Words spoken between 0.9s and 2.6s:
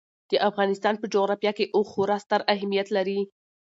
په جغرافیه کې اوښ خورا ستر